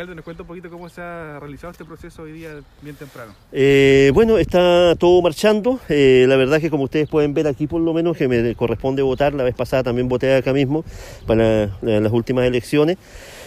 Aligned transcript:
Alcalde, 0.00 0.14
nos 0.14 0.24
cuenta 0.24 0.44
un 0.44 0.46
poquito 0.46 0.70
cómo 0.70 0.88
se 0.88 1.02
ha 1.02 1.38
realizado 1.38 1.72
este 1.72 1.84
proceso 1.84 2.22
hoy 2.22 2.32
día 2.32 2.60
bien 2.80 2.96
temprano. 2.96 3.34
Eh, 3.52 4.10
bueno, 4.14 4.38
está 4.38 4.94
todo 4.96 5.20
marchando. 5.20 5.78
Eh, 5.90 6.24
la 6.26 6.36
verdad 6.36 6.58
que 6.58 6.70
como 6.70 6.84
ustedes 6.84 7.06
pueden 7.06 7.34
ver 7.34 7.46
aquí 7.46 7.66
por 7.66 7.82
lo 7.82 7.92
menos 7.92 8.16
que 8.16 8.26
me 8.26 8.54
corresponde 8.54 9.02
votar, 9.02 9.34
la 9.34 9.44
vez 9.44 9.54
pasada 9.54 9.82
también 9.82 10.08
voté 10.08 10.34
acá 10.34 10.54
mismo 10.54 10.84
para 11.26 11.76
las 11.82 12.12
últimas 12.12 12.46
elecciones. 12.46 12.96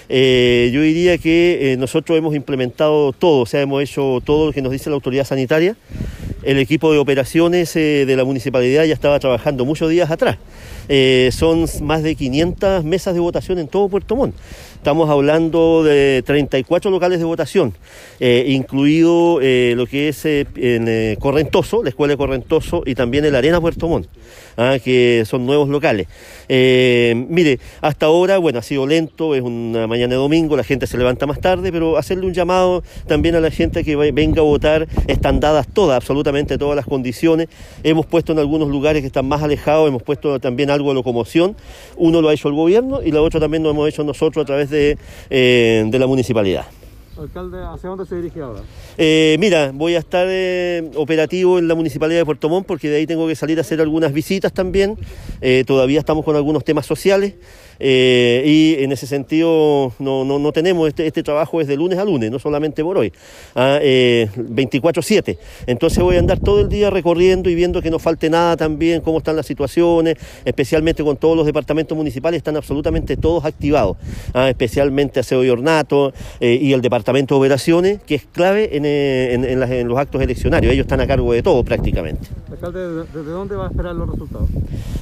Eh, 0.10 0.70
yo 0.72 0.82
diría 0.82 1.18
que 1.18 1.76
nosotros 1.80 2.18
hemos 2.20 2.36
implementado 2.36 3.14
todo, 3.14 3.42
o 3.42 3.46
sea, 3.48 3.62
hemos 3.62 3.82
hecho 3.82 4.22
todo 4.24 4.48
lo 4.48 4.54
que 4.54 4.62
nos 4.62 4.72
dice 4.72 4.92
la 4.92 4.96
autoridad 4.96 5.26
sanitaria. 5.26 5.76
El 6.44 6.60
equipo 6.60 6.92
de 6.92 6.98
operaciones 6.98 7.74
de 7.74 8.16
la 8.16 8.24
municipalidad 8.24 8.84
ya 8.86 8.94
estaba 8.94 9.20
trabajando 9.20 9.66
muchos 9.66 9.90
días 9.90 10.12
atrás. 10.12 10.38
son 11.32 11.66
más 11.82 12.04
de 12.04 12.16
500 12.16 12.84
mesas 12.84 13.14
de 13.14 13.20
votación 13.20 13.60
en 13.60 13.68
todo 13.68 13.90
Puerto 13.90 14.16
Montt. 14.16 14.36
Estamos 14.84 15.10
hablando 15.10 15.82
de 15.82 16.22
34 16.26 16.92
locales 16.92 17.18
de 17.18 17.24
votación, 17.24 17.74
eh, 18.20 18.48
incluido 18.50 19.40
eh, 19.42 19.76
lo 19.78 19.88
que 19.88 20.10
es 20.10 20.26
eh, 20.26 20.46
en 20.58 21.16
Correntoso, 21.16 21.84
la 21.84 21.88
Escuela 21.88 22.12
de 22.12 22.18
Correntoso 22.18 22.84
y 22.86 22.94
también 22.94 23.24
el 23.24 23.34
Arena 23.34 23.62
Puerto 23.62 23.88
Montt, 23.88 24.10
ah, 24.58 24.76
que 24.84 25.24
son 25.26 25.46
nuevos 25.46 25.70
locales. 25.70 26.08
mire, 26.50 27.60
hasta 27.80 28.08
ahora, 28.08 28.40
bueno, 28.40 28.60
ha 28.60 28.62
sido 28.62 28.86
lento, 28.86 29.36
es 29.36 29.42
una 29.42 29.88
mañana 29.88 30.16
de 30.16 30.18
domingo, 30.18 30.58
la 30.58 30.66
gente 30.66 30.86
se 30.86 30.98
levanta 30.98 31.26
más 31.28 31.40
tarde, 31.40 31.72
pero 31.72 31.96
hacerle 31.96 32.26
un 32.26 32.34
llamado 32.34 32.84
también 33.08 33.36
a 33.36 33.40
la 33.40 33.52
gente 33.52 33.86
que 33.86 33.96
venga 33.96 34.42
a 34.42 34.44
votar, 34.44 34.90
están 35.08 35.40
dadas 35.40 35.66
todas, 35.74 35.96
absolutamente 35.96 36.33
todas 36.58 36.76
las 36.76 36.86
condiciones. 36.86 37.48
Hemos 37.84 38.06
puesto 38.06 38.34
en 38.34 38.40
algunos 38.40 38.70
lugares 38.70 39.02
que 39.02 39.08
están 39.08 39.28
más 39.28 39.42
alejados, 39.42 39.88
hemos 39.88 40.04
puesto 40.04 40.40
también 40.40 40.70
algo 40.70 40.90
de 40.90 40.96
locomoción. 40.96 41.56
Uno 41.96 42.22
lo 42.22 42.30
ha 42.30 42.34
hecho 42.34 42.48
el 42.50 42.56
gobierno 42.56 43.02
y 43.04 43.12
la 43.12 43.22
otra 43.22 43.40
también 43.40 43.64
lo 43.64 43.70
hemos 43.70 43.88
hecho 43.88 44.04
nosotros 44.04 44.44
a 44.44 44.46
través 44.46 44.70
de 44.70 44.98
eh, 45.30 45.84
de, 45.86 46.00
la 46.00 46.08
municipalidad. 46.08 46.66
Alcalde, 47.18 47.60
¿hacia 47.64 47.90
dónde 47.90 48.08
se 48.08 48.16
dirige 48.16 48.42
ahora? 48.42 48.62
Eh, 48.98 49.38
mira, 49.40 49.72
voy 49.72 49.94
a 49.96 50.00
estar 50.00 50.26
eh, 50.28 50.90
operativo 50.96 51.60
en 51.60 51.68
la 51.68 51.76
municipalidad 51.76 52.20
de 52.20 52.26
Puerto 52.26 52.50
Montt 52.50 52.66
porque 52.66 52.90
de 52.90 52.98
ahí 52.98 53.06
tengo 53.06 53.28
que 53.28 53.36
salir 53.36 53.60
a 53.60 53.62
hacer 53.62 53.80
algunas 53.82 54.12
visitas 54.12 54.52
también. 54.52 54.98
todavía 55.68 56.00
estamos 56.00 56.26
con 56.26 56.36
algunos 56.36 56.64
temas 56.64 56.86
sociales. 56.86 57.36
Eh, 57.86 58.44
y 58.46 58.82
en 58.82 58.94
ese 58.94 59.06
sentido 59.06 59.92
no, 60.00 60.24
no, 60.24 60.40
no 60.40 60.54
tenemos 60.54 60.88
este, 60.88 61.06
este, 61.06 61.22
trabajo 61.22 61.60
es 61.60 61.68
de 61.68 61.76
lunes 61.76 62.00
a 62.00 62.06
lunes, 62.06 62.32
no 62.32 62.40
solamente 62.40 62.82
por 62.82 62.98
hoy, 62.98 63.12
a, 63.56 63.78
24/7. 63.82 65.32
Eh, 65.32 65.38
Entonces 65.68 66.02
voy 66.02 66.16
a 66.16 66.20
andar 66.20 66.40
todo 66.40 66.62
el 66.62 66.70
día 66.70 66.90
recorriendo 66.90 67.50
y 67.50 67.56
viendo 67.56 67.82
que 67.82 67.92
no 67.92 68.00
falte 68.00 68.30
nada 68.30 68.56
también, 68.56 69.02
cómo 69.02 69.18
están 69.18 69.36
las 69.36 69.46
situaciones, 69.46 70.16
especialmente 70.46 71.04
con 71.04 71.18
todos 71.18 71.36
los 71.36 71.46
departamentos 71.46 71.98
municipales, 71.98 72.38
están 72.38 72.56
absolutamente 72.56 73.18
todos 73.18 73.44
activados, 73.44 73.98
¿ah? 74.34 74.48
especialmente 74.48 75.20
Aseo 75.20 75.44
y 75.44 75.50
Ornato 75.50 76.14
eh, 76.40 76.58
y 76.62 76.72
el 76.72 76.82
departamento 76.82 77.36
de 77.36 77.40
operaciones, 77.40 78.00
que 78.02 78.16
es 78.16 78.24
clave 78.32 78.78
en, 78.78 78.86
en, 78.86 79.44
en, 79.44 79.88
los 79.90 80.00
actos 80.00 80.22
eleccionarios, 80.22 80.72
ellos 80.72 80.86
están 80.86 81.02
a 81.02 81.08
cargo 81.08 81.34
de 81.34 81.44
todo 81.44 81.62
prácticamente. 81.66 82.30
Alcalde, 82.50 83.04
¿desde 83.14 83.30
dónde 83.30 83.58
va 83.58 83.68
a 83.68 83.70
esperar 83.72 83.94
los 83.94 84.10
resultados? 84.10 84.48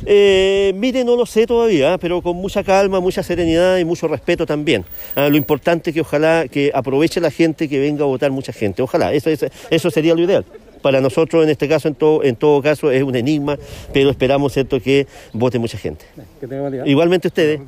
mire, 0.03 1.03
no 1.03 1.15
lo 1.15 1.27
sé 1.27 1.45
todavía, 1.45 1.99
pero 1.99 2.23
con 2.23 2.35
mucha 2.37 2.63
calma, 2.63 2.70
mucha 3.01 3.23
serenidad 3.23 3.77
y 3.77 3.85
mucho 3.85 4.07
respeto 4.07 4.45
también. 4.45 4.85
Ah, 5.15 5.29
lo 5.29 5.37
importante 5.37 5.89
es 5.89 5.93
que 5.93 6.01
ojalá 6.01 6.47
que 6.49 6.71
aproveche 6.73 7.19
la 7.19 7.31
gente 7.31 7.67
que 7.67 7.79
venga 7.79 8.03
a 8.03 8.07
votar 8.07 8.31
mucha 8.31 8.53
gente. 8.53 8.81
Ojalá, 8.81 9.13
eso, 9.13 9.29
eso 9.69 9.91
sería 9.91 10.15
lo 10.15 10.21
ideal 10.21 10.45
para 10.81 10.99
nosotros 10.99 11.43
en 11.43 11.49
este 11.49 11.67
caso, 11.67 11.87
en 11.87 11.95
todo, 11.95 12.23
en 12.23 12.35
todo 12.35 12.61
caso, 12.61 12.91
es 12.91 13.03
un 13.03 13.15
enigma, 13.15 13.57
pero 13.93 14.09
esperamos 14.09 14.53
cierto 14.53 14.79
que 14.81 15.07
vote 15.33 15.59
mucha 15.59 15.77
gente. 15.77 16.05
Igualmente 16.85 17.27
ustedes. 17.27 17.61